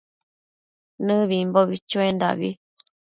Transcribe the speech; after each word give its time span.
Nëbimbo 1.05 1.59
chuendabi 1.89 2.49